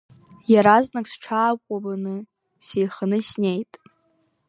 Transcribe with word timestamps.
Иаразнак 0.53 1.05
сҽаакәабаны 1.11 2.15
сеиханы 2.65 3.19
снеит. 3.29 3.71